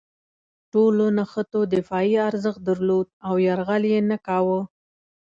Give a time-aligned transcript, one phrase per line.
[0.71, 4.59] ټولو نښتو دفاعي ارزښت درلود او یرغل یې نه کاوه.